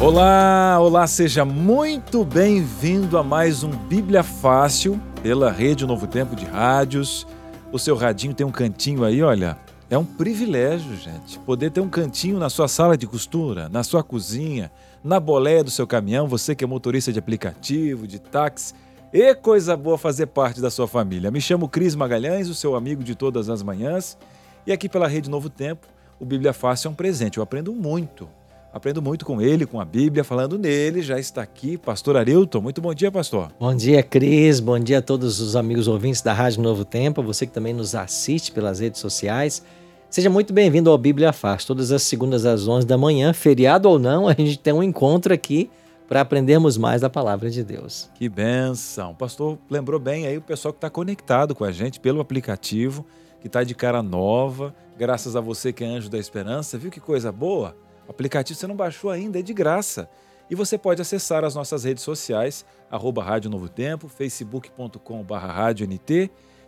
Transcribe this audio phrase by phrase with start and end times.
[0.00, 6.44] Olá, olá, seja muito bem-vindo a mais um Bíblia Fácil pela Rede Novo Tempo de
[6.44, 7.26] Rádios.
[7.72, 9.58] O seu radinho tem um cantinho aí, olha.
[9.90, 14.04] É um privilégio, gente, poder ter um cantinho na sua sala de costura, na sua
[14.04, 14.70] cozinha,
[15.02, 18.74] na boleia do seu caminhão, você que é motorista de aplicativo, de táxi.
[19.12, 21.28] E coisa boa fazer parte da sua família.
[21.28, 24.16] Me chamo Cris Magalhães, o seu amigo de todas as manhãs,
[24.64, 25.88] e aqui pela Rede Novo Tempo,
[26.20, 27.38] o Bíblia Fácil é um presente.
[27.38, 28.28] Eu aprendo muito
[28.72, 31.00] Aprendo muito com ele, com a Bíblia, falando nele.
[31.00, 32.60] Já está aqui, pastor Arilton.
[32.60, 33.50] Muito bom dia, pastor.
[33.58, 34.60] Bom dia, Cris.
[34.60, 37.94] Bom dia a todos os amigos ouvintes da Rádio Novo Tempo, você que também nos
[37.94, 39.64] assiste pelas redes sociais.
[40.10, 41.64] Seja muito bem-vindo ao Bíblia Faz.
[41.64, 45.32] Todas as segundas às 11 da manhã, feriado ou não, a gente tem um encontro
[45.32, 45.70] aqui
[46.06, 48.10] para aprendermos mais da palavra de Deus.
[48.14, 49.14] Que benção.
[49.14, 53.04] Pastor lembrou bem aí o pessoal que está conectado com a gente pelo aplicativo,
[53.40, 56.76] que está de cara nova, graças a você que é anjo da esperança.
[56.76, 57.74] Viu que coisa boa?
[58.08, 60.08] O aplicativo você não baixou ainda, é de graça.
[60.50, 64.96] E você pode acessar as nossas redes sociais, arroba Rádio Novo Tempo, facebook.com.br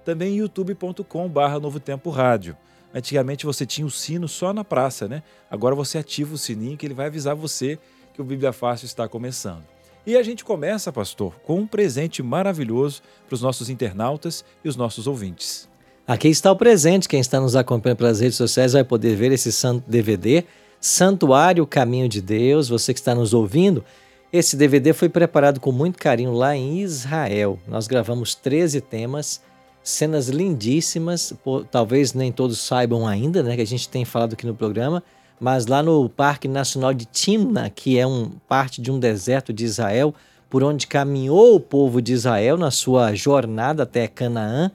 [0.04, 2.54] também youtube.com.br Novo Tempo Rádio.
[2.92, 5.22] Antigamente você tinha o sino só na praça, né?
[5.50, 7.78] Agora você ativa o sininho que ele vai avisar você
[8.12, 9.62] que o Bíblia Fácil está começando.
[10.06, 14.76] E a gente começa, pastor, com um presente maravilhoso para os nossos internautas e os
[14.76, 15.68] nossos ouvintes.
[16.06, 17.08] Aqui está o presente.
[17.08, 20.44] Quem está nos acompanhando pelas redes sociais vai poder ver esse santo DVD
[20.80, 23.84] Santuário Caminho de Deus, você que está nos ouvindo,
[24.32, 27.58] esse DVD foi preparado com muito carinho lá em Israel.
[27.68, 29.42] Nós gravamos 13 temas,
[29.82, 31.34] cenas lindíssimas,
[31.70, 35.02] talvez nem todos saibam ainda, né, que a gente tem falado aqui no programa,
[35.38, 39.66] mas lá no Parque Nacional de Timna, que é um parte de um deserto de
[39.66, 40.14] Israel,
[40.48, 44.70] por onde caminhou o povo de Israel na sua jornada até Canaã,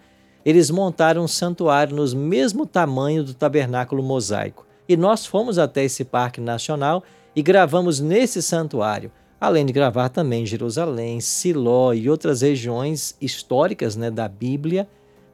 [0.45, 4.65] eles montaram um santuário no mesmo tamanho do tabernáculo mosaico.
[4.87, 7.03] E nós fomos até esse parque nacional
[7.35, 13.95] e gravamos nesse santuário, além de gravar também em Jerusalém, Siló e outras regiões históricas
[13.95, 14.87] né, da Bíblia,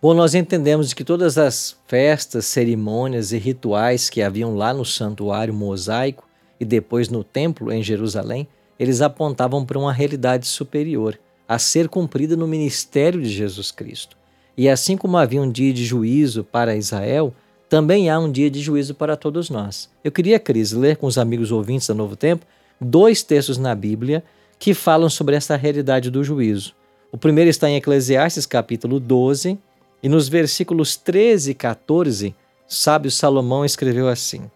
[0.00, 5.52] Bom, nós entendemos que todas as festas, cerimônias e rituais que haviam lá no santuário
[5.52, 6.28] mosaico
[6.60, 8.46] e depois no templo em Jerusalém,
[8.78, 11.18] eles apontavam para uma realidade superior,
[11.48, 14.16] a ser cumprida no ministério de Jesus Cristo.
[14.56, 17.34] E assim como havia um dia de juízo para Israel,
[17.68, 19.90] também há um dia de juízo para todos nós.
[20.02, 22.46] Eu queria, Cris, ler com os amigos ouvintes da Novo Tempo
[22.80, 24.22] dois textos na Bíblia
[24.58, 26.74] que falam sobre essa realidade do juízo.
[27.12, 29.58] O primeiro está em Eclesiastes, capítulo 12,
[30.02, 32.34] e nos versículos 13 e 14,
[32.66, 34.50] sábio Salomão escreveu assim: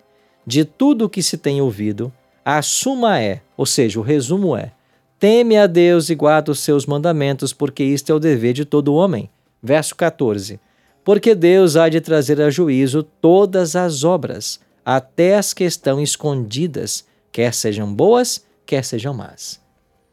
[0.47, 2.13] De tudo o que se tem ouvido,
[2.45, 4.73] A suma é, ou seja, o resumo é:
[5.19, 8.95] teme a Deus e guarda os seus mandamentos, porque isto é o dever de todo
[8.95, 9.29] homem.
[9.63, 10.59] Verso 14.
[11.05, 17.05] Porque Deus há de trazer a juízo todas as obras, até as que estão escondidas,
[17.33, 19.61] quer sejam boas, quer sejam más.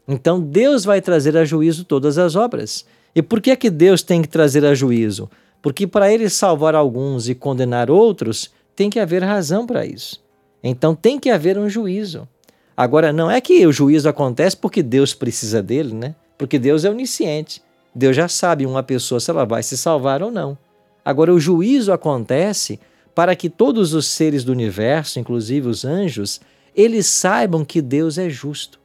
[0.06, 2.86] Então Deus vai trazer a juízo todas as obras.
[3.14, 5.30] E por que é que Deus tem que trazer a juízo?
[5.60, 10.22] Porque para ele salvar alguns e condenar outros, tem que haver razão para isso.
[10.62, 12.28] Então tem que haver um juízo.
[12.76, 16.14] Agora, não é que o juízo acontece porque Deus precisa dele, né?
[16.38, 17.60] Porque Deus é onisciente.
[17.98, 20.56] Deus já sabe uma pessoa se ela vai se salvar ou não.
[21.04, 22.78] Agora, o juízo acontece
[23.12, 26.40] para que todos os seres do universo, inclusive os anjos,
[26.76, 28.78] eles saibam que Deus é justo.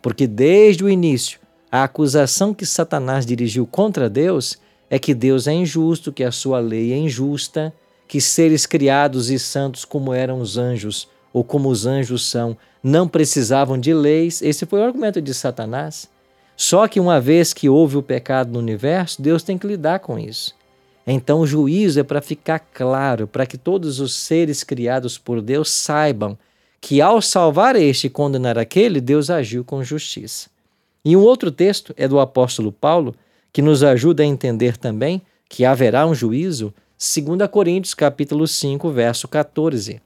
[0.00, 1.40] Porque desde o início,
[1.72, 4.56] a acusação que Satanás dirigiu contra Deus
[4.88, 7.74] é que Deus é injusto, que a sua lei é injusta,
[8.06, 13.08] que seres criados e santos como eram os anjos, ou como os anjos são, não
[13.08, 14.40] precisavam de leis.
[14.40, 16.11] Esse foi o argumento de Satanás.
[16.62, 20.16] Só que uma vez que houve o pecado no universo, Deus tem que lidar com
[20.16, 20.54] isso.
[21.04, 25.68] Então o juízo é para ficar claro, para que todos os seres criados por Deus
[25.68, 26.38] saibam
[26.80, 30.48] que ao salvar este e condenar aquele, Deus agiu com justiça.
[31.04, 33.12] E um outro texto é do apóstolo Paulo,
[33.52, 39.26] que nos ajuda a entender também que haverá um juízo 2 Coríntios capítulo 5, verso
[39.26, 40.00] 14.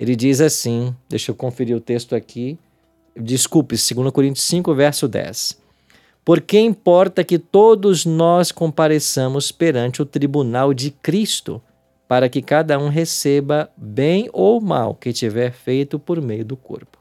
[0.00, 2.58] Ele diz assim, deixa eu conferir o texto aqui.
[3.16, 5.64] Desculpe, 2 Coríntios 5, verso 10.
[6.26, 11.62] Porque importa que todos nós compareçamos perante o tribunal de Cristo,
[12.08, 16.98] para que cada um receba bem ou mal que tiver feito por meio do corpo.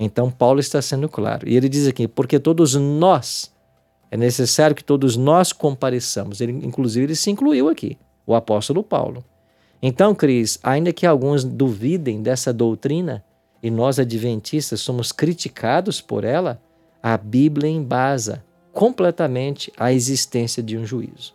[0.00, 1.48] Então Paulo está sendo claro.
[1.48, 3.54] E ele diz aqui: porque todos nós,
[4.10, 6.40] é necessário que todos nós compareçamos.
[6.40, 7.96] Ele, inclusive, ele se incluiu aqui
[8.26, 9.24] o apóstolo Paulo.
[9.80, 13.24] Então, Cris, ainda que alguns duvidem dessa doutrina
[13.62, 16.60] e nós adventistas somos criticados por ela,
[17.00, 18.44] a Bíblia embasa
[18.76, 21.34] completamente a existência de um juízo.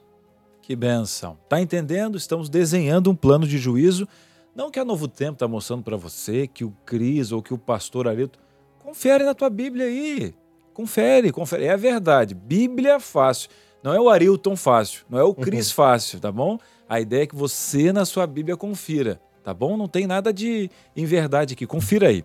[0.61, 1.39] Que benção.
[1.49, 2.15] Tá entendendo?
[2.15, 4.07] Estamos desenhando um plano de juízo,
[4.55, 7.57] não que a Novo Tempo está mostrando para você, que o Cris ou que o
[7.57, 8.37] pastor Arito.
[8.77, 10.35] Confere na tua Bíblia aí.
[10.71, 11.65] Confere, confere.
[11.65, 12.35] É a verdade.
[12.35, 13.49] Bíblia fácil.
[13.81, 15.75] Não é o Arilton fácil, não é o Cris uhum.
[15.75, 16.59] fácil, tá bom?
[16.87, 19.75] A ideia é que você na sua Bíblia confira, tá bom?
[19.75, 22.23] Não tem nada de em verdade aqui, confira aí.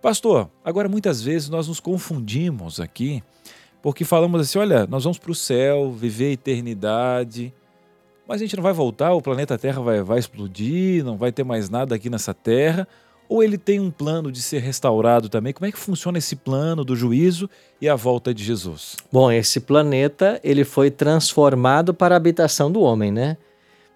[0.00, 3.22] Pastor, agora muitas vezes nós nos confundimos aqui,
[3.84, 7.52] porque falamos assim: olha, nós vamos para o céu, viver a eternidade,
[8.26, 11.44] mas a gente não vai voltar, o planeta Terra vai, vai explodir, não vai ter
[11.44, 12.88] mais nada aqui nessa Terra.
[13.28, 15.52] Ou ele tem um plano de ser restaurado também?
[15.52, 17.48] Como é que funciona esse plano do juízo
[17.78, 18.96] e a volta de Jesus?
[19.12, 23.36] Bom, esse planeta ele foi transformado para a habitação do homem, né?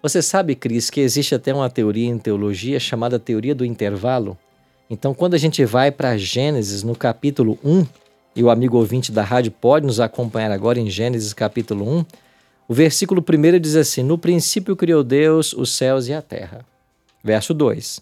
[0.03, 4.37] Você sabe, Cris, que existe até uma teoria em teologia chamada teoria do intervalo?
[4.87, 7.85] Então, quando a gente vai para Gênesis, no capítulo 1,
[8.39, 12.05] e o amigo ouvinte da rádio pode nos acompanhar agora em Gênesis capítulo 1,
[12.69, 16.65] o versículo 1 diz assim: No princípio criou Deus os céus e a terra.
[17.21, 18.01] Verso 2: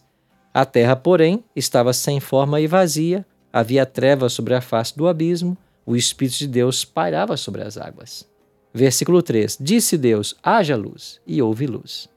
[0.54, 5.58] a terra, porém, estava sem forma e vazia, havia trevas sobre a face do abismo,
[5.84, 8.24] o Espírito de Deus pairava sobre as águas.
[8.72, 12.08] Versículo 3: Disse Deus: haja luz, e houve luz.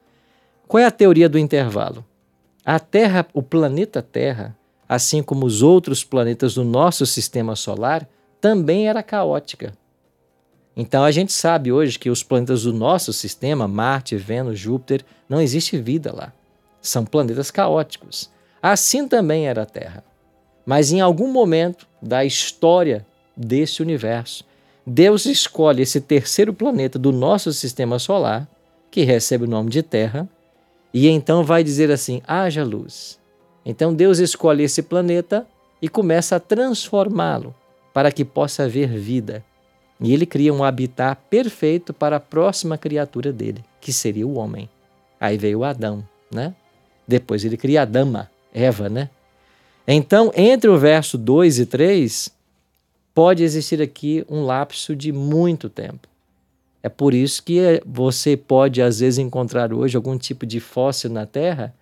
[0.67, 2.05] Qual é a teoria do intervalo?
[2.63, 4.55] A Terra, o planeta Terra,
[4.91, 8.05] assim como os outros planetas do nosso sistema solar,
[8.41, 9.71] também era caótica.
[10.75, 15.39] Então a gente sabe hoje que os planetas do nosso sistema, Marte, Vênus, Júpiter, não
[15.39, 16.33] existe vida lá.
[16.81, 18.29] São planetas caóticos.
[18.61, 20.03] Assim também era a Terra.
[20.65, 24.43] Mas em algum momento da história desse universo,
[24.85, 28.45] Deus escolhe esse terceiro planeta do nosso sistema solar,
[28.91, 30.27] que recebe o nome de Terra,
[30.93, 33.20] e então vai dizer assim: haja luz.
[33.65, 35.47] Então Deus escolhe esse planeta
[35.81, 37.53] e começa a transformá-lo
[37.93, 39.43] para que possa haver vida.
[39.99, 44.69] E ele cria um habitat perfeito para a próxima criatura dele, que seria o homem.
[45.19, 46.03] Aí veio Adão,
[46.33, 46.55] né?
[47.07, 49.09] Depois ele cria a dama, Eva, né?
[49.87, 52.31] Então, entre o verso 2 e 3,
[53.13, 56.07] pode existir aqui um lapso de muito tempo.
[56.81, 61.25] É por isso que você pode, às vezes, encontrar hoje algum tipo de fóssil na
[61.25, 61.75] Terra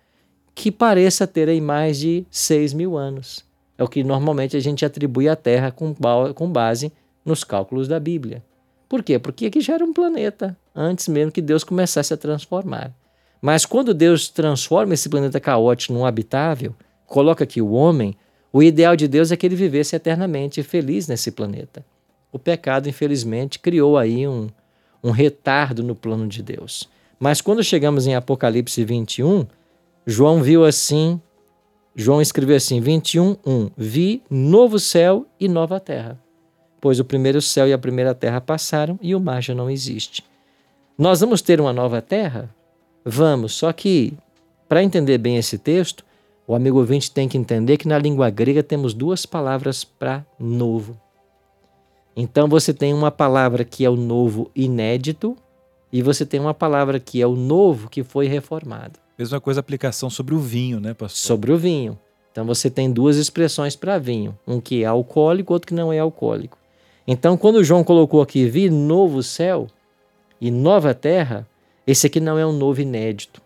[0.60, 3.42] que pareça ter aí mais de 6 mil anos.
[3.78, 5.94] É o que normalmente a gente atribui à Terra com,
[6.34, 6.92] com base
[7.24, 8.44] nos cálculos da Bíblia.
[8.86, 9.18] Por quê?
[9.18, 12.92] Porque aqui já era um planeta, antes mesmo que Deus começasse a transformar.
[13.40, 16.74] Mas quando Deus transforma esse planeta caótico num habitável,
[17.06, 18.14] coloca aqui o homem,
[18.52, 21.82] o ideal de Deus é que ele vivesse eternamente feliz nesse planeta.
[22.30, 24.48] O pecado, infelizmente, criou aí um,
[25.02, 26.86] um retardo no plano de Deus.
[27.18, 29.46] Mas quando chegamos em Apocalipse 21,
[30.10, 31.20] João viu assim
[31.94, 33.70] João escreveu assim, 21, 1.
[33.76, 36.20] Vi novo céu e nova terra,
[36.80, 40.24] pois o primeiro céu e a primeira terra passaram e o mar já não existe.
[40.98, 42.48] Nós vamos ter uma nova terra?
[43.04, 44.14] Vamos, só que
[44.68, 46.04] para entender bem esse texto,
[46.44, 50.98] o amigo ouvinte tem que entender que na língua grega temos duas palavras para novo.
[52.16, 55.36] Então você tem uma palavra que é o novo inédito
[55.92, 58.98] e você tem uma palavra que é o novo que foi reformado.
[59.20, 61.18] Mesma coisa aplicação sobre o vinho, né, pastor?
[61.18, 61.98] Sobre o vinho.
[62.32, 65.98] Então você tem duas expressões para vinho, um que é alcoólico, outro que não é
[65.98, 66.56] alcoólico.
[67.06, 69.66] Então quando João colocou aqui vi novo céu
[70.40, 71.46] e nova terra,
[71.86, 73.42] esse aqui não é um novo inédito,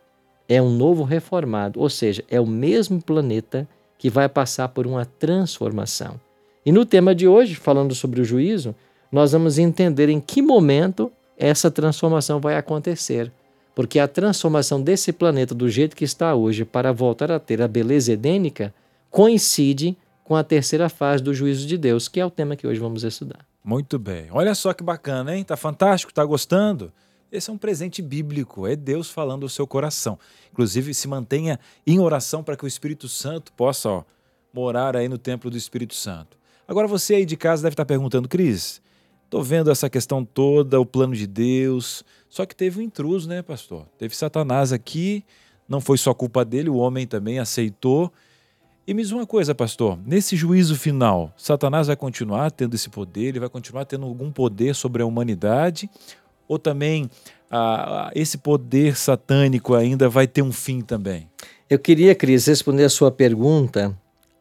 [0.49, 3.67] é um novo reformado, ou seja, é o mesmo planeta
[3.99, 6.21] que vai passar por uma transformação.
[6.65, 8.77] E no tema de hoje, falando sobre o juízo,
[9.11, 13.33] nós vamos entender em que momento essa transformação vai acontecer.
[13.75, 17.69] Porque a transformação desse planeta do jeito que está hoje para voltar a ter a
[17.69, 18.73] beleza edênica
[19.11, 22.81] coincide com a terceira fase do juízo de Deus, que é o tema que hoje
[22.81, 23.45] vamos estudar.
[23.63, 24.29] Muito bem.
[24.31, 25.45] Olha só que bacana, hein?
[25.45, 26.13] Tá fantástico?
[26.13, 26.93] Tá gostando?
[27.33, 30.19] Esse é um presente bíblico, é Deus falando ao seu coração.
[30.53, 34.05] Inclusive, se mantenha em oração para que o Espírito Santo possa ó,
[34.53, 36.39] morar aí no templo do Espírito Santo.
[36.69, 38.81] Agora, você aí de casa deve estar perguntando, Cris,
[39.25, 42.05] Estou vendo essa questão toda, o plano de Deus.
[42.29, 43.87] Só que teve um intruso, né, pastor?
[43.99, 45.25] Teve Satanás aqui,
[45.69, 48.13] não foi só culpa dele, o homem também aceitou.
[48.87, 53.29] E me diz uma coisa, pastor: nesse juízo final, Satanás vai continuar tendo esse poder,
[53.29, 55.89] ele vai continuar tendo algum poder sobre a humanidade?
[56.47, 57.11] Ou também
[57.51, 61.29] ah, esse poder satânico ainda vai ter um fim também?
[61.69, 63.97] Eu queria, Cris, responder a sua pergunta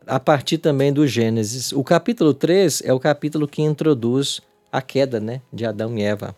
[0.05, 1.71] a partir também do Gênesis.
[1.71, 4.41] O capítulo 3 é o capítulo que introduz
[4.73, 6.35] a queda né, de Adão e Eva.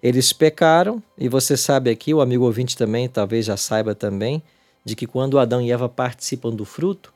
[0.00, 4.40] Eles pecaram, e você sabe aqui, o amigo ouvinte também talvez já saiba também,
[4.84, 7.12] de que quando Adão e Eva participam do fruto,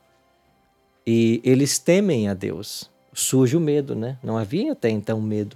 [1.07, 4.17] e eles temem a Deus, surge o medo, né?
[4.21, 5.55] Não havia até então medo.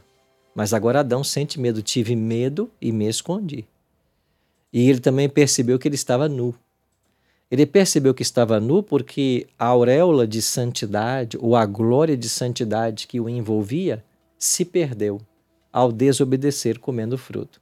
[0.56, 1.82] Mas agora Adão sente medo.
[1.82, 3.66] Tive medo e me escondi.
[4.74, 6.56] E ele também percebeu que ele estava nu.
[7.52, 13.06] Ele percebeu que estava nu porque a auréola de santidade, ou a glória de santidade
[13.06, 14.04] que o envolvia,
[14.38, 15.20] se perdeu
[15.72, 17.62] ao desobedecer comendo fruto.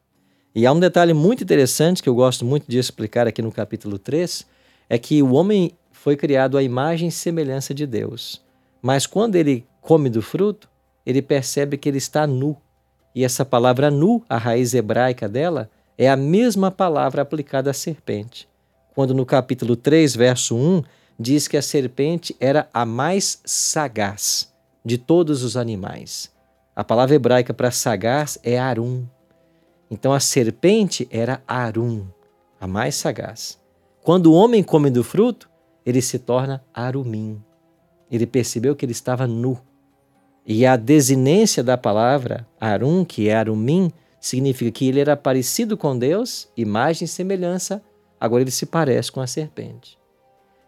[0.55, 3.97] E há um detalhe muito interessante que eu gosto muito de explicar aqui no capítulo
[3.97, 4.45] 3,
[4.87, 8.41] é que o homem foi criado à imagem e semelhança de Deus.
[8.81, 10.69] Mas quando ele come do fruto,
[11.05, 12.55] ele percebe que ele está nu.
[13.15, 18.47] E essa palavra nu, a raiz hebraica dela, é a mesma palavra aplicada à serpente.
[18.93, 20.83] Quando no capítulo 3, verso 1,
[21.19, 24.51] diz que a serpente era a mais sagaz
[24.83, 26.32] de todos os animais.
[26.75, 29.05] A palavra hebraica para sagaz é arum.
[29.91, 32.07] Então a serpente era arum,
[32.59, 33.59] a mais sagaz.
[34.01, 35.47] Quando o homem come do fruto,
[35.85, 37.39] ele se torna arumim.
[38.09, 39.59] Ele percebeu que ele estava nu.
[40.45, 45.97] E a desinência da palavra arum, que é arumim, significa que ele era parecido com
[45.97, 47.83] Deus, imagem e semelhança,
[48.19, 49.97] agora ele se parece com a serpente.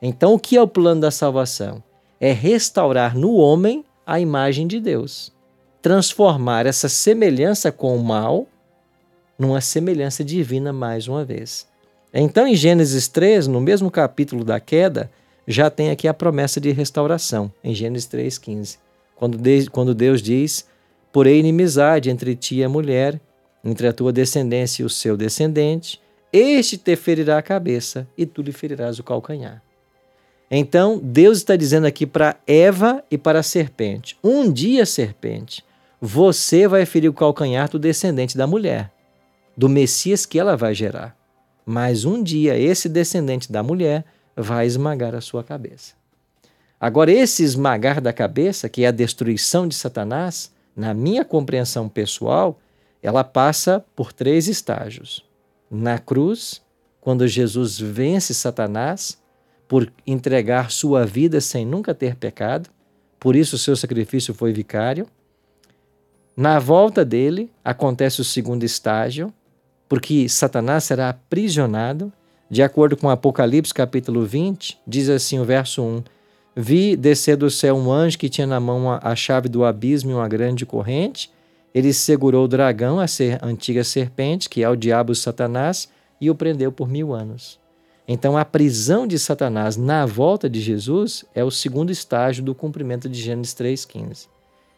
[0.01, 1.83] Então, o que é o plano da salvação?
[2.19, 5.34] É restaurar no homem a imagem de Deus
[5.85, 8.47] transformar essa semelhança com o mal
[9.37, 11.67] numa semelhança divina mais uma vez.
[12.11, 15.11] Então, em Gênesis 3, no mesmo capítulo da queda,
[15.47, 18.79] já tem aqui a promessa de restauração, em Gênesis 3,15,
[19.15, 19.37] quando,
[19.69, 20.65] quando Deus diz:
[21.13, 23.21] Porém, inimizade entre ti e a mulher,
[23.63, 26.01] entre a tua descendência e o seu descendente,
[26.33, 29.61] este te ferirá a cabeça e tu lhe ferirás o calcanhar.
[30.49, 35.63] Então, Deus está dizendo aqui para Eva e para a serpente: um dia, serpente,
[36.05, 38.91] você vai ferir o calcanhar do descendente da mulher,
[39.57, 41.17] do Messias que ela vai gerar.
[41.65, 44.05] Mas um dia esse descendente da mulher
[44.37, 45.95] vai esmagar a sua cabeça.
[46.79, 52.59] Agora, esse esmagar da cabeça, que é a destruição de Satanás, na minha compreensão pessoal,
[53.01, 55.25] ela passa por três estágios.
[55.71, 56.61] Na cruz,
[57.01, 59.19] quando Jesus vence Satanás
[59.67, 62.69] por entregar sua vida sem nunca ter pecado,
[63.19, 65.07] por isso o seu sacrifício foi vicário.
[66.35, 69.33] Na volta dele acontece o segundo estágio,
[69.87, 72.11] porque Satanás será aprisionado.
[72.49, 76.03] De acordo com Apocalipse capítulo 20, diz assim o verso 1:
[76.53, 80.13] Vi descer do céu um anjo que tinha na mão a chave do abismo e
[80.13, 81.31] uma grande corrente.
[81.73, 85.89] Ele segurou o dragão, a ser, antiga serpente, que é o diabo Satanás,
[86.19, 87.59] e o prendeu por mil anos.
[88.07, 93.09] Então, a prisão de Satanás na volta de Jesus é o segundo estágio do cumprimento
[93.09, 94.27] de Gênesis 3,15.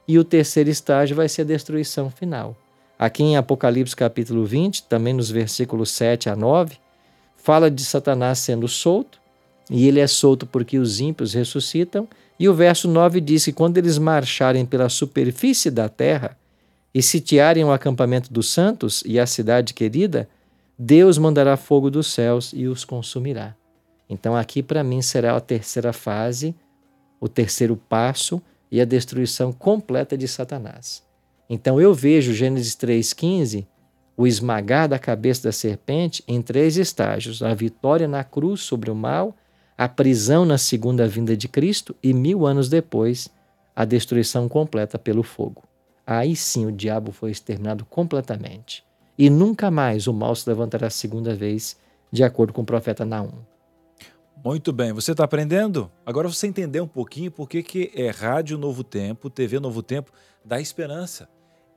[0.08, 2.56] E o terceiro estágio vai ser a destruição final.
[2.98, 6.78] Aqui em Apocalipse capítulo 20, também nos versículos 7 a 9,
[7.36, 9.20] fala de Satanás sendo solto
[9.70, 12.08] e ele é solto porque os ímpios ressuscitam.
[12.40, 16.38] E o verso 9 diz que quando eles marcharem pela superfície da terra
[16.94, 20.30] e sitiarem o acampamento dos santos e a cidade querida,
[20.80, 23.56] Deus mandará fogo dos céus e os consumirá.
[24.10, 26.56] Então, aqui para mim será a terceira fase,
[27.20, 31.04] o terceiro passo e a destruição completa de Satanás.
[31.50, 33.66] Então, eu vejo Gênesis 3,15
[34.18, 38.96] o esmagar da cabeça da serpente em três estágios: a vitória na cruz sobre o
[38.96, 39.36] mal,
[39.78, 43.30] a prisão na segunda vinda de Cristo e mil anos depois,
[43.76, 45.64] a destruição completa pelo fogo.
[46.06, 48.84] Aí sim o diabo foi exterminado completamente.
[49.18, 51.78] E nunca mais o mal se levantará a segunda vez,
[52.12, 53.34] de acordo com o profeta Naum.
[54.44, 55.92] Muito bem, você está aprendendo?
[56.06, 60.12] Agora você entendeu um pouquinho por que é Rádio Novo Tempo, TV Novo Tempo,
[60.46, 61.28] dá esperança.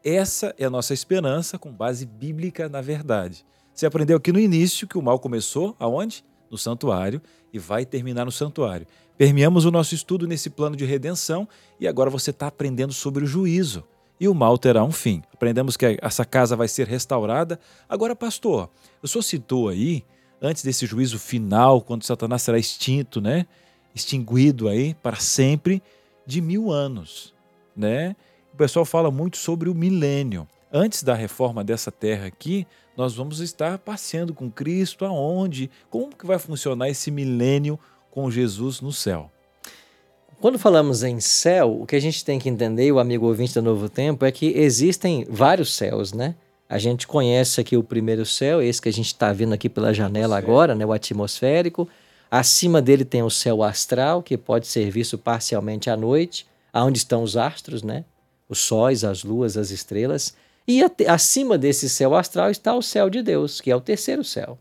[0.05, 3.45] Essa é a nossa esperança com base bíblica na verdade.
[3.73, 6.23] Você aprendeu aqui no início que o mal começou aonde?
[6.51, 8.87] No santuário e vai terminar no santuário.
[9.17, 11.49] Permeamos o nosso estudo nesse plano de redenção
[11.81, 13.85] e agora você está aprendendo sobre o juízo.
[14.21, 15.23] E o mal terá um fim.
[15.33, 17.59] Aprendemos que essa casa vai ser restaurada.
[17.89, 18.69] Agora, pastor,
[19.03, 20.05] o senhor citou aí,
[20.41, 23.47] antes desse juízo final, quando Satanás será extinto, né?
[23.95, 25.83] Extinguido aí para sempre,
[26.27, 27.35] de mil anos,
[27.77, 28.15] né?
[28.61, 30.47] pessoal fala muito sobre o milênio.
[30.71, 35.71] Antes da reforma dessa terra aqui, nós vamos estar passeando com Cristo aonde?
[35.89, 37.79] Como que vai funcionar esse milênio
[38.11, 39.31] com Jesus no céu?
[40.43, 43.63] Quando falamos em céu, o que a gente tem que entender, o amigo ouvinte do
[43.63, 46.35] Novo Tempo, é que existem vários céus, né?
[46.71, 49.93] A gente conhece aqui o primeiro céu, esse que a gente está vendo aqui pela
[49.93, 50.87] janela agora, né?
[50.87, 51.89] O atmosférico.
[52.31, 57.25] Acima dele tem o céu astral, que pode ser visto parcialmente à noite, aonde estão
[57.25, 58.05] os astros, né?
[58.51, 60.35] os sóis, as luas, as estrelas.
[60.67, 64.59] E acima desse céu astral está o céu de Deus, que é o terceiro céu.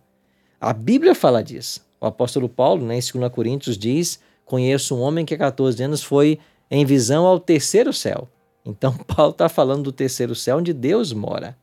[0.62, 1.82] A Bíblia fala disso.
[2.00, 6.04] O apóstolo Paulo, né, em 2 Coríntios, diz: Conheço um homem que há 14 anos
[6.04, 6.40] foi
[6.70, 8.28] em visão ao terceiro céu.
[8.64, 11.58] Então, Paulo está falando do terceiro céu onde Deus mora.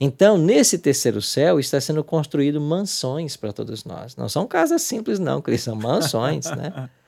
[0.00, 4.14] Então, nesse terceiro céu está sendo construído mansões para todos nós.
[4.16, 6.88] Não são casas simples, não, que são mansões, né?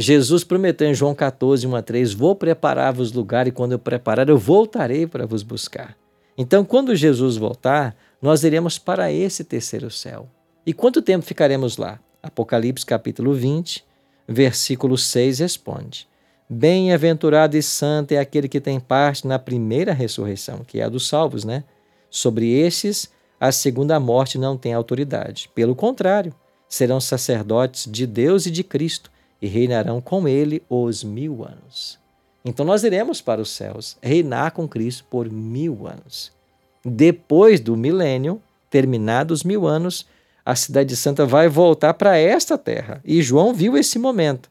[0.00, 4.28] Jesus prometeu em João 14, 1 a 3: Vou preparar-vos lugar, e quando eu preparar,
[4.28, 5.96] eu voltarei para vos buscar.
[6.36, 10.28] Então, quando Jesus voltar, nós iremos para esse terceiro céu.
[10.64, 11.98] E quanto tempo ficaremos lá?
[12.22, 13.84] Apocalipse capítulo 20,
[14.28, 16.06] versículo 6 responde:
[16.48, 21.08] Bem-aventurado e santo é aquele que tem parte na primeira ressurreição, que é a dos
[21.08, 21.64] salvos, né?
[22.10, 25.50] Sobre estes, a segunda morte não tem autoridade.
[25.54, 26.34] Pelo contrário,
[26.68, 31.98] serão sacerdotes de Deus e de Cristo e reinarão com ele os mil anos.
[32.44, 36.32] Então nós iremos para os céus, reinar com Cristo por mil anos.
[36.84, 38.40] Depois do milênio,
[38.70, 40.06] terminados mil anos,
[40.44, 43.00] a cidade santa vai voltar para esta terra.
[43.04, 44.50] E João viu esse momento.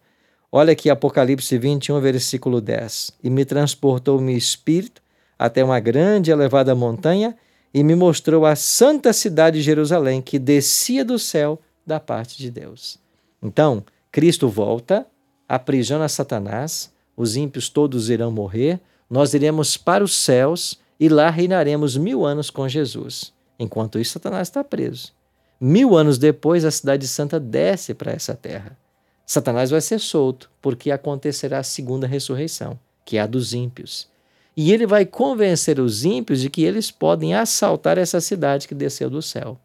[0.52, 3.14] Olha aqui Apocalipse 21, versículo 10.
[3.24, 5.02] E me transportou o meu espírito
[5.38, 7.36] até uma grande e elevada montanha
[7.78, 12.50] e me mostrou a santa cidade de Jerusalém, que descia do céu da parte de
[12.50, 12.98] Deus.
[13.40, 15.06] Então, Cristo volta,
[15.48, 21.96] aprisiona Satanás, os ímpios todos irão morrer, nós iremos para os céus e lá reinaremos
[21.96, 23.32] mil anos com Jesus.
[23.60, 25.14] Enquanto isso, Satanás está preso.
[25.62, 28.76] Mil anos depois, a cidade santa desce para essa terra.
[29.24, 34.10] Satanás vai ser solto, porque acontecerá a segunda ressurreição, que é a dos ímpios.
[34.58, 39.08] E ele vai convencer os ímpios de que eles podem assaltar essa cidade que desceu
[39.08, 39.60] do céu.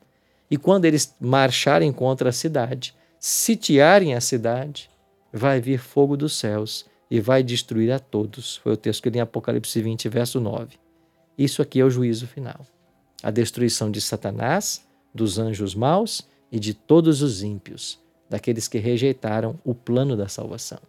[0.51, 4.91] E quando eles marcharem contra a cidade, sitiarem a cidade,
[5.33, 8.57] vai vir fogo dos céus e vai destruir a todos.
[8.57, 10.77] Foi o texto que li em Apocalipse 20, verso 9.
[11.39, 12.61] Isso aqui é o juízo final.
[13.23, 19.59] A destruição de Satanás, dos anjos maus e de todos os ímpios, daqueles que rejeitaram
[19.65, 20.81] o plano da salvação.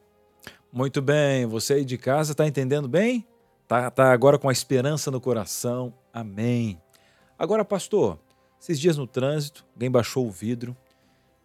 [0.73, 3.25] Muito bem, você aí de casa está entendendo bem?
[3.63, 5.93] Está tá agora com a esperança no coração.
[6.13, 6.79] Amém.
[7.37, 8.19] Agora, pastor,
[8.61, 10.75] esses dias no trânsito, alguém baixou o vidro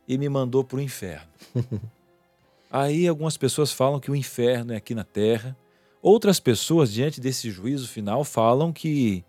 [0.07, 1.28] e me mandou para o inferno.
[2.70, 5.57] Aí algumas pessoas falam que o inferno é aqui na terra.
[6.02, 9.24] Outras pessoas, diante desse juízo final, falam que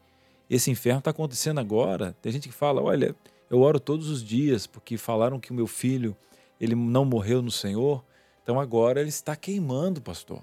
[0.49, 2.15] esse inferno está acontecendo agora.
[2.21, 3.15] Tem gente que fala: olha,
[3.49, 6.15] eu oro todos os dias porque falaram que o meu filho
[6.60, 8.04] ele não morreu no Senhor,
[8.43, 10.41] então agora ele está queimando, pastor.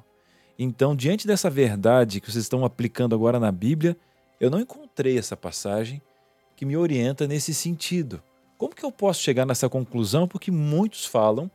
[0.59, 3.97] Então, diante dessa verdade que vocês estão aplicando agora na Bíblia,
[4.41, 6.01] eu não encontrei essa passagem
[6.57, 8.23] que me orienta nesse sentido.
[8.57, 10.27] Como que eu posso chegar nessa conclusão?
[10.27, 11.51] Porque muitos falam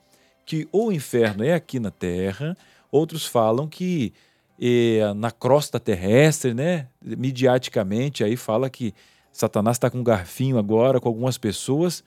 [0.45, 2.55] que o inferno é aqui na Terra,
[2.91, 4.13] outros falam que
[4.61, 6.87] é, na crosta terrestre, né?
[7.03, 8.93] Mediaticamente aí fala que
[9.31, 12.03] Satanás está com um garfinho agora com algumas pessoas.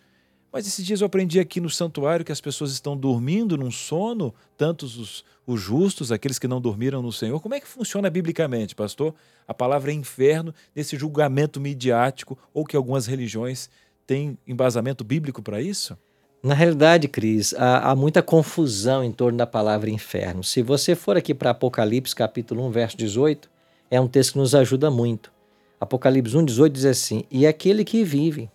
[0.54, 4.32] Mas esses dias eu aprendi aqui no santuário que as pessoas estão dormindo num sono,
[4.56, 7.40] tantos os, os justos, aqueles que não dormiram no Senhor.
[7.40, 9.12] Como é que funciona biblicamente, pastor?
[9.48, 13.68] A palavra inferno nesse julgamento midiático ou que algumas religiões
[14.06, 15.98] têm embasamento bíblico para isso?
[16.40, 20.44] Na realidade, Cris, há, há, muita confusão em torno da palavra inferno.
[20.44, 23.50] Se você for aqui para Apocalipse, capítulo 1, verso 18,
[23.90, 25.32] é um texto que nos ajuda muito.
[25.80, 28.48] Apocalipse 1, 18 diz assim: E aquele que vive,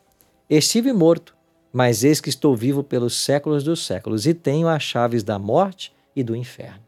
[0.50, 1.38] estive morto,
[1.72, 5.94] mas eis que estou vivo pelos séculos dos séculos e tenho as chaves da morte
[6.16, 6.82] e do inferno.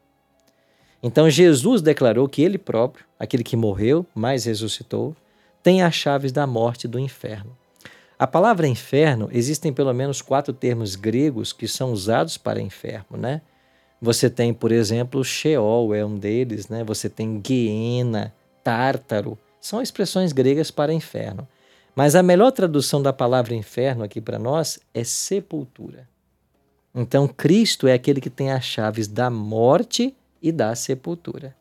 [1.04, 5.16] Então Jesus declarou que ele próprio, aquele que morreu, mas ressuscitou,
[5.64, 7.56] tem as chaves da morte e do inferno.
[8.18, 13.42] A palavra inferno, existem pelo menos quatro termos gregos que são usados para inferno, né?
[14.00, 16.84] Você tem, por exemplo, Sheol é um deles, né?
[16.84, 21.48] Você tem Guiena, Tártaro, são expressões gregas para inferno.
[21.96, 26.08] Mas a melhor tradução da palavra inferno aqui para nós é sepultura.
[26.96, 31.56] Então, Cristo é aquele que tem as chaves da morte e da sepultura.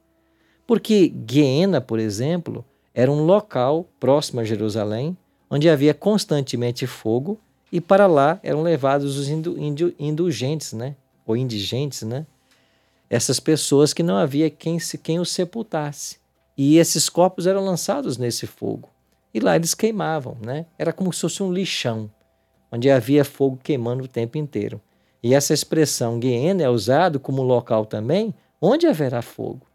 [0.66, 2.64] Porque Guiena, por exemplo,
[2.94, 5.16] era um local próximo a Jerusalém,
[5.48, 7.38] onde havia constantemente fogo,
[7.72, 10.96] e para lá eram levados os indulgentes, né?
[11.26, 12.26] ou indigentes, né?
[13.08, 16.18] essas pessoas que não havia quem, quem os sepultasse.
[16.56, 18.88] E esses corpos eram lançados nesse fogo
[19.32, 20.66] e lá eles queimavam, né?
[20.78, 22.10] Era como se fosse um lixão,
[22.70, 24.80] onde havia fogo queimando o tempo inteiro.
[25.22, 29.66] E essa expressão Guiena é usado como local também onde haverá fogo.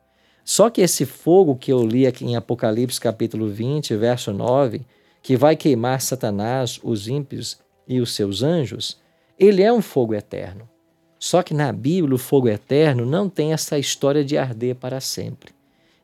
[0.43, 4.81] Só que esse fogo que eu li aqui em Apocalipse capítulo 20, verso 9,
[5.21, 8.99] que vai queimar Satanás, os ímpios e os seus anjos,
[9.39, 10.69] ele é um fogo eterno.
[11.17, 15.51] Só que na Bíblia o fogo eterno não tem essa história de arder para sempre.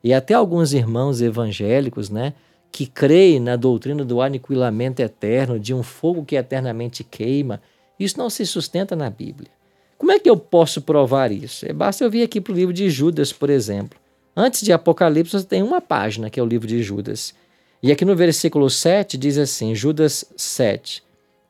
[0.04, 2.34] E até alguns irmãos evangélicos, né,
[2.72, 7.62] que creem na doutrina do aniquilamento eterno, de um fogo que eternamente queima,
[8.00, 9.50] isso não se sustenta na Bíblia.
[9.98, 11.66] Como é que eu posso provar isso?
[11.68, 14.00] É, basta eu vir aqui para o livro de Judas, por exemplo.
[14.36, 17.36] Antes de Apocalipse, você tem uma página, que é o livro de Judas.
[17.84, 21.04] E aqui no versículo 7 diz assim: Judas 7.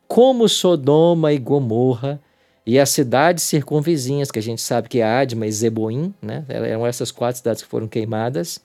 [0.08, 2.20] Como Sodoma e Gomorra
[2.66, 6.44] e as cidades circunvizinhas, que a gente sabe que é Adma e Zeboim, né?
[6.50, 8.60] eram essas quatro cidades que foram queimadas,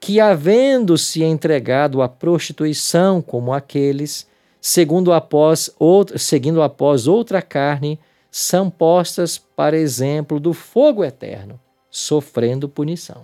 [0.00, 4.26] que, havendo-se entregado à prostituição como aqueles,
[4.60, 7.98] segundo após outra, seguindo após outra carne,
[8.30, 11.58] são postas para exemplo do fogo eterno,
[11.90, 13.22] sofrendo punição.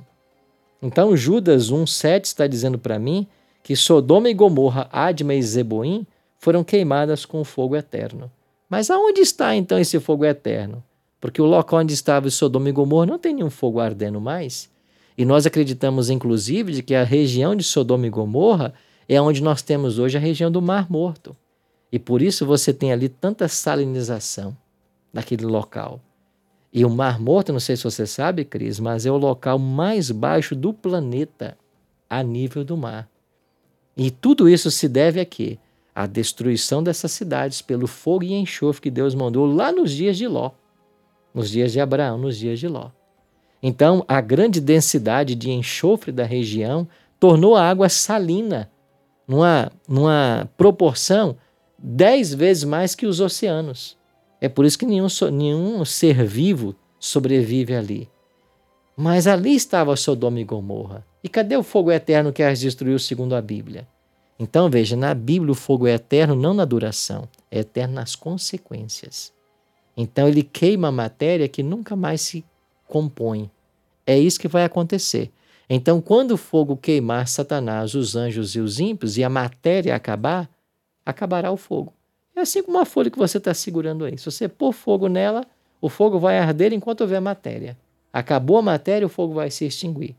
[0.83, 3.27] Então Judas 1,7 está dizendo para mim
[3.63, 6.07] que Sodoma e Gomorra, Adma e Zeboim
[6.39, 8.31] foram queimadas com fogo eterno.
[8.69, 10.83] Mas aonde está então esse fogo eterno?
[11.21, 14.69] Porque o local onde estava Sodoma e Gomorra não tem nenhum fogo ardendo mais.
[15.17, 18.75] E nós acreditamos, inclusive, de que a região de Sodoma e Gomorra
[19.09, 21.37] é onde nós temos hoje a região do Mar Morto.
[21.93, 24.57] E por isso você tem ali tanta salinização
[25.13, 26.01] naquele local.
[26.73, 30.11] E o Mar Morto, não sei se você sabe, Cris, mas é o local mais
[30.11, 31.57] baixo do planeta
[32.11, 33.09] a nível do mar.
[33.97, 35.59] E tudo isso se deve a quê?
[35.95, 40.27] A destruição dessas cidades pelo fogo e enxofre que Deus mandou lá nos dias de
[40.27, 40.51] Ló,
[41.33, 42.91] nos dias de Abraão, nos dias de Ló.
[43.67, 46.87] Então, a grande densidade de enxofre da região
[47.19, 48.71] tornou a água salina,
[49.27, 51.35] numa, numa proporção
[51.79, 53.97] dez vezes mais que os oceanos.
[54.39, 58.07] É por isso que nenhum, nenhum ser vivo sobrevive ali.
[58.95, 61.03] Mas ali estava Sodoma e Gomorra.
[61.23, 63.89] E cadê o fogo eterno que as destruiu, segundo a Bíblia?
[64.39, 69.33] Então, veja, na Bíblia o fogo é eterno não na duração, é eterno nas consequências.
[69.97, 72.45] Então, ele queima a matéria que nunca mais se
[72.87, 73.51] compõe.
[74.07, 75.31] É isso que vai acontecer.
[75.69, 80.49] Então, quando o fogo queimar Satanás, os anjos e os ímpios, e a matéria acabar,
[81.05, 81.93] acabará o fogo.
[82.37, 84.19] É assim como uma folha que você está segurando aí.
[84.19, 85.45] Se você pôr fogo nela,
[85.81, 87.77] o fogo vai arder enquanto houver matéria.
[88.13, 90.17] Acabou a matéria, o fogo vai se extinguir.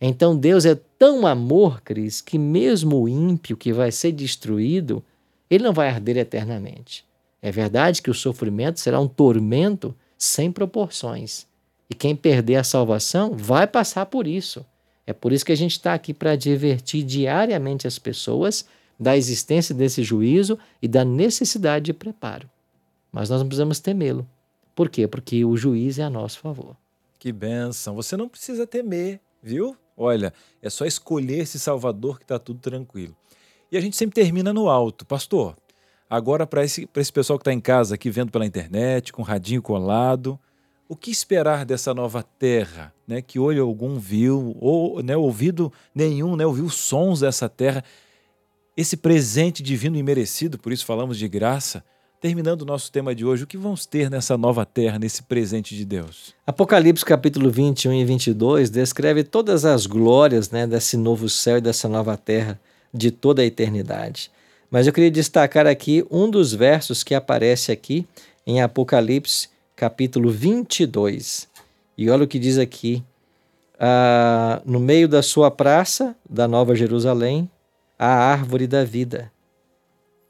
[0.00, 5.02] Então Deus é tão amor, Cris, que mesmo o ímpio que vai ser destruído,
[5.50, 7.04] ele não vai arder eternamente.
[7.42, 11.47] É verdade que o sofrimento será um tormento sem proporções.
[11.90, 14.64] E quem perder a salvação vai passar por isso.
[15.06, 18.66] É por isso que a gente está aqui para divertir diariamente as pessoas
[19.00, 22.48] da existência desse juízo e da necessidade de preparo.
[23.10, 24.28] Mas nós não precisamos temê-lo.
[24.74, 25.06] Por quê?
[25.06, 26.76] Porque o juiz é a nosso favor.
[27.18, 27.94] Que benção.
[27.94, 29.76] Você não precisa temer, viu?
[29.96, 33.16] Olha, é só escolher esse Salvador que está tudo tranquilo.
[33.72, 35.04] E a gente sempre termina no alto.
[35.04, 35.56] Pastor,
[36.08, 39.24] agora para esse, esse pessoal que está em casa aqui vendo pela internet, com o
[39.24, 40.38] radinho colado,
[40.88, 46.34] o que esperar dessa nova terra, né, que olho algum viu, ou né, ouvido nenhum
[46.34, 47.84] né, ouviu sons dessa terra,
[48.76, 51.84] esse presente divino e merecido, por isso falamos de graça,
[52.20, 55.76] terminando o nosso tema de hoje, o que vamos ter nessa nova terra, nesse presente
[55.76, 56.34] de Deus?
[56.46, 61.88] Apocalipse capítulo 21 e 22 descreve todas as glórias né, desse novo céu e dessa
[61.88, 62.58] nova terra
[62.92, 64.30] de toda a eternidade.
[64.70, 68.06] Mas eu queria destacar aqui um dos versos que aparece aqui
[68.46, 69.48] em Apocalipse
[69.78, 71.48] capítulo 22.
[71.96, 73.00] E olha o que diz aqui.
[73.78, 77.48] Ah, no meio da sua praça, da Nova Jerusalém,
[77.96, 79.30] a árvore da vida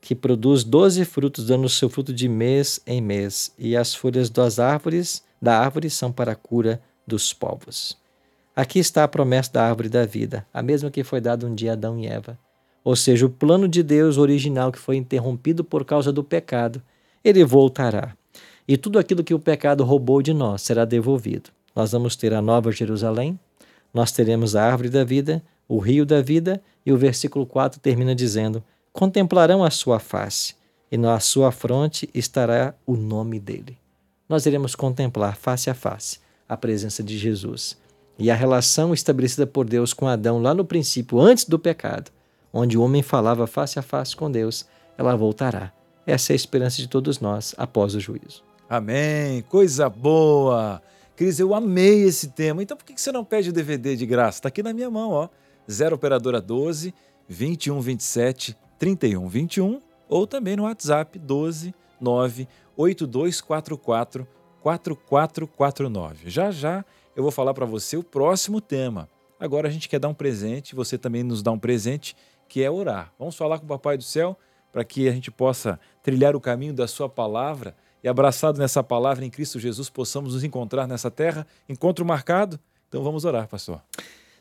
[0.03, 4.59] que produz doze frutos, dando seu fruto de mês em mês, e as folhas das
[4.59, 7.97] árvores da árvore são para a cura dos povos.
[8.55, 11.71] Aqui está a promessa da árvore da vida, a mesma que foi dada um dia
[11.71, 12.39] a Adão e Eva.
[12.85, 16.83] Ou seja, o plano de Deus original que foi interrompido por causa do pecado,
[17.25, 18.15] ele voltará.
[18.69, 21.51] E tudo aquilo que o pecado roubou de nós será devolvido.
[21.75, 23.41] Nós vamos ter a nova Jerusalém,
[23.95, 28.15] nós teremos a árvore da vida, o rio da vida, e o versículo 4 termina
[28.15, 30.55] dizendo: contemplarão a sua face,
[30.93, 33.79] e na sua fronte estará o nome dele.
[34.29, 37.77] Nós iremos contemplar face a face a presença de Jesus.
[38.19, 42.11] E a relação estabelecida por Deus com Adão lá no princípio, antes do pecado,
[42.53, 45.73] onde o homem falava face a face com Deus, ela voltará.
[46.07, 48.48] Essa é a esperança de todos nós após o juízo.
[48.71, 49.41] Amém!
[49.49, 50.83] Coisa boa!
[51.17, 52.63] Cris, eu amei esse tema.
[52.63, 54.41] Então por que você não pede o DVD de graça?
[54.41, 55.31] Está aqui na minha mão, ó.
[55.71, 56.93] 0 Operadora 12
[57.27, 64.29] 2127 3121 ou também no WhatsApp 12 9 8244
[64.61, 66.29] 4449.
[66.29, 66.85] Já já
[67.17, 69.09] eu vou falar para você o próximo tema.
[69.41, 72.15] Agora a gente quer dar um presente, você também nos dá um presente,
[72.47, 73.15] que é orar.
[73.19, 74.37] Vamos falar com o Papai do Céu
[74.71, 79.25] para que a gente possa trilhar o caminho da Sua palavra e, abraçado nessa palavra
[79.25, 81.47] em Cristo Jesus, possamos nos encontrar nessa terra.
[81.69, 82.59] Encontro marcado?
[82.89, 83.81] Então vamos orar, pastor.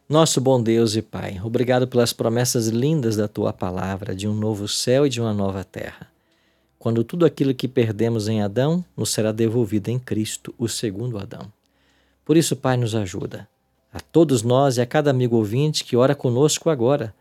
[0.07, 4.65] Nosso bom Deus e Pai, obrigado pelas promessas lindas da tua palavra de um novo
[4.65, 6.07] céu e de uma nova terra.
[6.79, 11.51] Quando tudo aquilo que perdemos em Adão nos será devolvido em Cristo, o segundo Adão.
[12.23, 13.49] Por isso, Pai, nos ajuda.
[13.91, 17.13] A todos nós e a cada amigo ouvinte que ora conosco agora,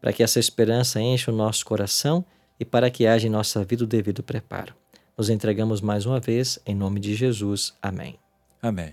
[0.00, 2.24] para que essa esperança encha o nosso coração
[2.58, 4.74] e para que haja em nossa vida o devido preparo.
[5.16, 7.74] Nos entregamos mais uma vez, em nome de Jesus.
[7.82, 8.18] Amém.
[8.62, 8.92] Amém.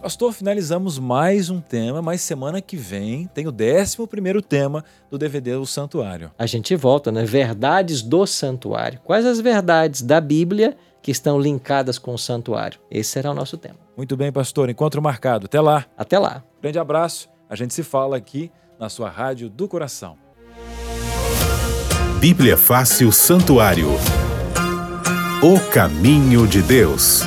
[0.00, 5.56] Pastor, finalizamos mais um tema, mas semana que vem tem o 11 tema do DVD
[5.56, 6.30] O Santuário.
[6.38, 7.24] A gente volta, né?
[7.24, 8.98] Verdades do Santuário.
[9.04, 12.80] Quais as verdades da Bíblia que estão linkadas com o santuário?
[12.90, 13.76] Esse será o nosso tema.
[13.94, 14.70] Muito bem, pastor.
[14.70, 15.44] Encontro marcado.
[15.46, 15.84] Até lá.
[15.98, 16.42] Até lá.
[16.62, 17.28] Grande abraço.
[17.48, 20.16] A gente se fala aqui na sua Rádio do Coração.
[22.20, 23.88] Bíblia Fácil Santuário.
[25.42, 27.26] O caminho de Deus.